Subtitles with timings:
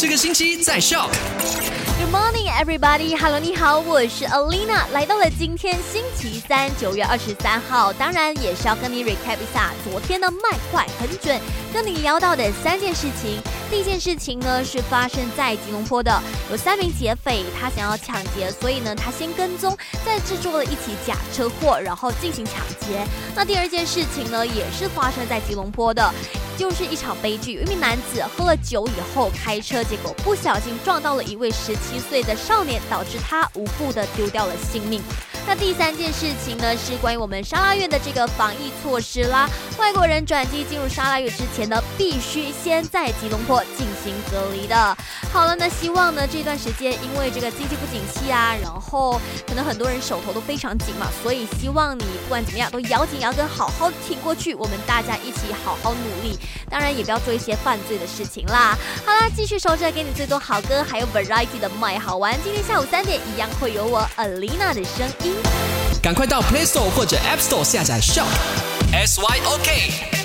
[0.00, 1.10] 这个星期在 Shock。
[1.98, 3.14] Good morning, everybody.
[3.14, 7.92] Hello，你好，我是 Alina，来到了今天星期三，九月二十三号。
[7.92, 11.38] 当然也是要跟你 recap 一下昨天的麦快很准，
[11.70, 13.42] 跟你聊到的三件事情。
[13.70, 16.18] 第一件事情呢是发生在吉隆坡的，
[16.50, 23.06] 有三名劫匪，他想要抢劫，所以呢他先跟踪，再制作了一起假车祸，然后进行抢劫。
[23.36, 26.10] 那第二件事情呢也是发生在吉隆坡的。
[26.60, 35.00] 就是一场悲剧，一名男子喝了酒以后开车，结果不小心撞到了一位十七岁的少年，导致他无故的丢掉了性命。
[35.46, 39.48] 那第三件事情呢，是关于我们沙拉院的这个防疫措施啦。
[39.78, 44.96] 外国人转机进入沙拉院之前呢，必须先在吉隆坡进行隔离的。
[45.32, 54.54] 好了，那希望呢这段时间，因为这个经济不景气啊，然后可能很多人手头都非常紧嘛，所以希望你不管怎么样都咬紧牙根，好好挺过去。
[54.54, 56.38] 我们大家一起好好努力，
[56.68, 58.78] 当然也不要做一些犯罪的事情啦。
[59.04, 62.38] 好啦，继续守着给你最多好歌，还有 variety 的麦好玩。
[62.44, 65.29] 今天下午三点一样会有我 Alina 的声音。
[66.02, 68.26] 赶快到 Play Store 或者 App Store 下载 Shop
[68.92, 70.19] S Y O K。